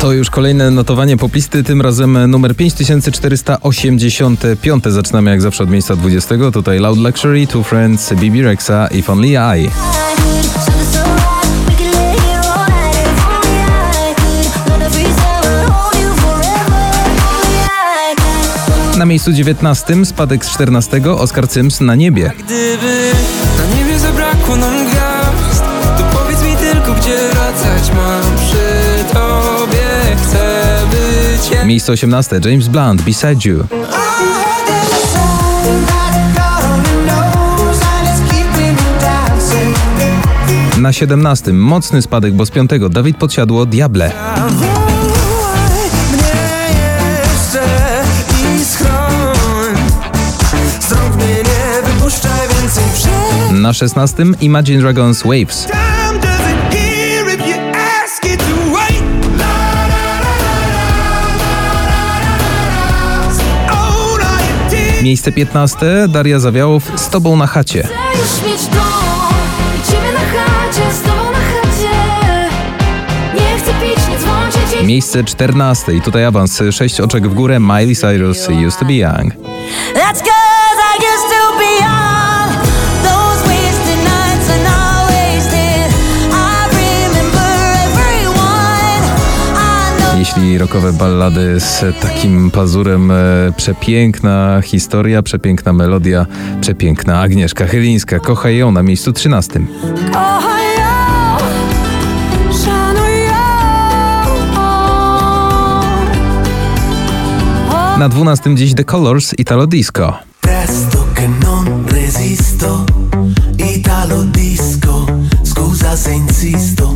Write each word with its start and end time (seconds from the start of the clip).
To 0.00 0.12
już 0.12 0.30
kolejne 0.30 0.70
notowanie 0.70 1.16
poplisty, 1.16 1.64
tym 1.64 1.80
razem 1.80 2.30
numer 2.30 2.56
5485. 2.56 4.84
Zaczynamy 4.84 5.30
jak 5.30 5.42
zawsze 5.42 5.64
od 5.64 5.70
miejsca 5.70 5.96
20. 5.96 6.34
Tutaj 6.52 6.78
Loud 6.78 6.98
Luxury, 6.98 7.46
Two 7.46 7.62
Friends, 7.62 8.12
BB 8.12 8.42
Rexa 8.42 8.88
i 8.90 9.04
Only 9.08 9.28
I. 9.28 9.70
Na 18.98 19.04
miejscu 19.04 19.32
19 19.32 20.04
spadek 20.04 20.44
z 20.44 20.50
14 20.50 21.00
Oscar 21.18 21.48
Sims 21.48 21.80
na 21.80 21.94
niebie. 21.94 22.32
Gdyby 22.38 23.10
na 23.58 23.76
niebie 23.76 23.98
zabrakło 23.98 24.56
nam 24.56 24.86
gwiazd 24.86 25.64
To 25.98 26.18
powiedz 26.18 26.42
mi 26.42 26.56
tylko, 26.56 26.94
gdzie 26.94 27.16
wracać 27.32 27.90
mam 27.96 28.45
Miejsce 31.66 31.92
18 31.92 32.40
James 32.44 32.68
Blunt, 32.68 33.02
Beside 33.02 33.36
You. 33.44 33.64
Na 40.78 40.92
17 40.92 41.52
mocny 41.52 42.02
spadek, 42.02 42.34
bo 42.34 42.46
z 42.46 42.50
5 42.50 42.70
Dawid 42.90 43.16
Podsiadło, 43.16 43.66
Diable. 43.66 44.12
Na 53.52 53.72
16 53.72 54.24
Imagine 54.40 54.80
Dragons, 54.80 55.22
Waves. 55.22 55.68
Miejsce 65.06 65.32
15 65.32 66.08
Daria 66.08 66.38
Zawiałów, 66.38 66.92
Z 66.96 67.08
Tobą 67.08 67.36
na 67.36 67.46
chacie. 67.46 67.82
Chcę 67.82 67.92
już 68.18 68.52
mieć 68.52 68.66
dom 68.66 68.82
i 69.78 69.86
ciebie 69.90 70.12
na 70.12 70.18
chacie, 70.18 70.92
z 70.94 71.00
tobą 71.02 71.30
na 71.30 71.38
chacie. 71.38 71.90
Nie 73.34 73.58
chcę 73.58 73.72
pić, 73.72 74.08
nie 74.08 74.18
dzwonię 74.18 74.80
ci. 74.80 74.86
Miejsce 74.86 75.24
14 75.24 75.92
i 75.92 76.00
tutaj 76.00 76.24
awans 76.24 76.62
6 76.70 77.00
oczek 77.00 77.28
w 77.28 77.34
górę 77.34 77.60
Miley 77.60 77.96
Cyrus, 77.96 78.48
Used 78.66 78.78
to 78.78 78.84
be 78.84 78.94
Young. 78.94 79.32
That's 79.94 80.20
cause 80.20 80.80
I 80.92 80.98
used 81.14 81.30
to 81.30 81.35
I 90.36 90.40
know. 90.40 90.46
Jeśli 90.46 90.58
rockowe 90.58 90.92
ballady 90.92 91.60
z 91.60 91.84
takim 92.00 92.50
pazurem, 92.50 93.10
e, 93.10 93.14
przepiękna 93.56 94.60
historia, 94.64 95.22
przepiękna 95.22 95.72
melodia, 95.72 96.26
przepiękna 96.60 97.20
Agnieszka 97.20 97.66
Chylińska. 97.66 98.18
Kochaj 98.18 98.56
ją 98.56 98.72
na 98.72 98.82
miejscu 98.82 99.12
13. 99.12 99.60
Kochaj 100.12 100.78
ją, 100.78 101.36
szanuj 102.64 103.26
ją. 103.26 103.32
Na 107.98 108.08
12 108.08 108.54
dziś 108.54 108.74
The 108.74 108.84
Colors, 108.84 109.34
Italo 109.38 109.66
Disco. 109.66 110.18
Presto 110.40 110.98
che 111.14 111.28
non 111.44 111.84
resisto, 111.88 112.84
Italo 113.76 114.22
disco, 114.22 115.06
scusa 115.42 115.96
se 115.96 116.12
insisto, 116.12 116.94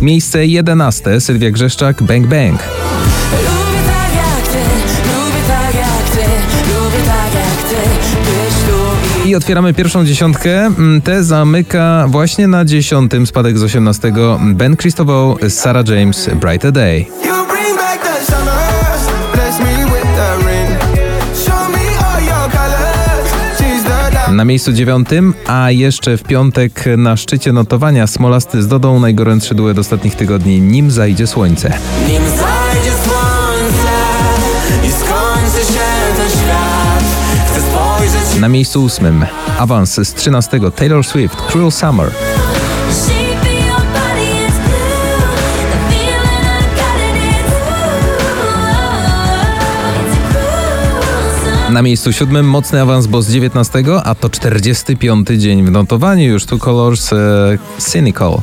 Miejsce 0.00 0.46
11 0.46 1.20
Sylwia 1.20 1.50
Grzeszczak, 1.50 2.02
Bang 2.02 2.26
Bang. 2.26 2.58
Tak 2.58 2.62
tak 2.62 2.70
tak 7.84 9.28
i 9.28 9.34
otwieramy 9.34 9.74
pierwszą 9.74 10.04
dziesiątkę. 10.04 10.66
Mm, 10.66 11.02
Te 11.02 11.24
zamyka 11.24 12.06
właśnie 12.08 12.48
na 12.48 12.64
dziesiątym 12.64 13.26
spadek 13.26 13.58
z 13.58 13.62
18 13.62 14.12
Ben 14.40 14.76
Christopher, 14.76 15.50
Sarah 15.50 15.88
James, 15.88 16.30
Brighter 16.40 16.72
Day. 16.72 17.06
Na 24.38 24.44
miejscu 24.44 24.72
dziewiątym, 24.72 25.34
a 25.46 25.70
jeszcze 25.70 26.16
w 26.16 26.22
piątek 26.22 26.84
na 26.96 27.16
szczycie 27.16 27.52
notowania 27.52 28.06
Smolasty 28.06 28.62
z 28.62 28.68
Dodą 28.68 29.00
najgorętszy 29.00 29.54
duet 29.54 29.78
ostatnich 29.78 30.14
tygodni 30.14 30.60
Nim 30.60 30.90
zajdzie 30.90 31.26
słońce. 31.26 31.72
Nim 32.08 32.22
zajdzie 32.22 32.92
słońce 33.04 33.94
i 34.88 34.90
skończy 34.90 35.72
się 35.72 36.14
ten 36.16 36.30
świat, 36.30 37.04
chcę 37.50 37.60
spojrzeć 37.60 38.40
Na 38.40 38.48
miejscu 38.48 38.84
ósmym 38.84 39.26
awans 39.58 39.94
z 39.94 40.14
13 40.14 40.60
Taylor 40.76 41.04
Swift 41.04 41.36
Cruel 41.42 41.72
Summer. 41.72 42.10
Na 51.70 51.82
miejscu 51.82 52.12
siódmym 52.12 52.46
mocny 52.48 52.80
awans, 52.82 53.06
bo 53.06 53.22
z 53.22 53.30
19, 53.30 53.84
a 54.04 54.14
to 54.14 54.30
45 54.30 55.28
dzień 55.28 55.64
w 55.64 55.70
notowaniu 55.70 56.24
już 56.24 56.44
tu 56.44 56.58
Colors 56.58 57.12
e, 57.12 57.16
Cynical. 57.78 58.40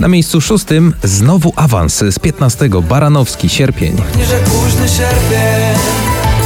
Na 0.00 0.08
miejscu 0.08 0.40
szóstym 0.40 0.94
znowu 1.04 1.52
awans 1.56 2.04
z 2.10 2.18
15 2.18 2.68
Baranowski 2.68 3.48
Sierpień. 3.48 3.96
Nie, 4.18 4.24
że 4.26 4.38
późny 4.38 4.88
sierpień, 4.88 5.78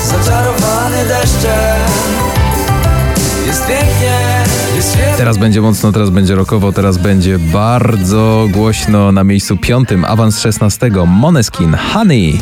zaczarowany 0.06 1.04
deszczem. 1.06 1.71
Teraz 5.16 5.38
będzie 5.38 5.60
mocno, 5.60 5.92
teraz 5.92 6.10
będzie 6.10 6.34
rokowo, 6.34 6.72
teraz 6.72 6.98
będzie 6.98 7.38
bardzo 7.38 8.46
głośno 8.50 9.12
na 9.12 9.24
miejscu 9.24 9.56
piątym 9.56 10.04
awans 10.04 10.40
16 10.40 10.90
Moneskin 11.06 11.74
Honey. 11.74 12.38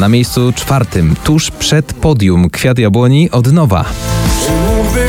Na 0.00 0.08
miejscu 0.08 0.52
czwartym, 0.52 1.16
tuż 1.24 1.50
przed 1.50 1.92
podium, 1.94 2.50
kwiat 2.50 2.78
jabłoni 2.78 3.30
od 3.30 3.52
nowa. 3.52 3.84
Czy 4.46 4.52
mógłby 4.52 5.06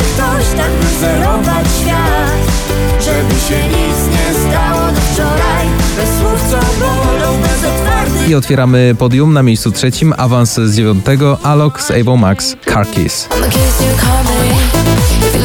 I 8.34 8.36
otwieramy 8.36 8.96
podium 9.00 9.34
na 9.34 9.44
miejscu 9.44 9.72
trzecim, 9.72 10.14
awans 10.18 10.54
z 10.54 10.76
dziewiątego, 10.76 11.38
Alok 11.44 11.82
z 11.82 11.92
Avo 11.92 12.18
Max, 12.18 12.56
Car 12.66 12.92
Kiss. 12.92 13.28
I'm 13.32 13.42
the 13.42 13.50
case 13.50 13.84
you 13.86 13.98
call 13.98 14.24
me. 14.24 14.54
If 15.28 15.44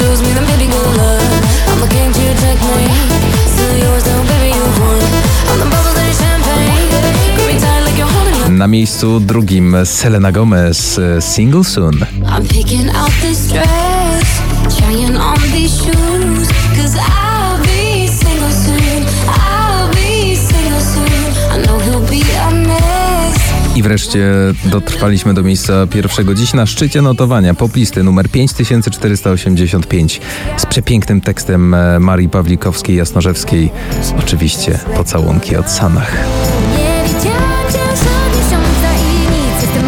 wreszcie 23.88 24.30
dotrwaliśmy 24.64 25.34
do 25.34 25.42
miejsca 25.42 25.86
pierwszego. 25.86 26.34
Dziś 26.34 26.54
na 26.54 26.66
szczycie 26.66 27.02
notowania 27.02 27.54
poplisty 27.54 28.02
numer 28.02 28.28
5485 28.30 30.20
z 30.56 30.66
przepięknym 30.66 31.20
tekstem 31.20 31.74
e, 31.74 31.98
Marii 31.98 32.28
Pawlikowskiej-Jasnorzewskiej. 32.28 33.70
Oczywiście 34.18 34.78
pocałunki 34.96 35.56
od 35.56 35.70
Sanach. 35.70 36.16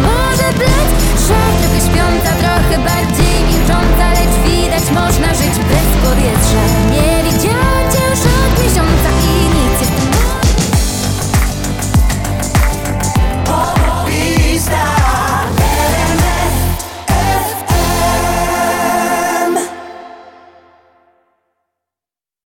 Może 0.03 0.43
trochę 2.39 2.77
bardziej 2.85 3.20